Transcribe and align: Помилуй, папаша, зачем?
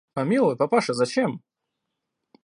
Помилуй, 0.15 0.55
папаша, 0.61 0.95
зачем? 1.01 1.35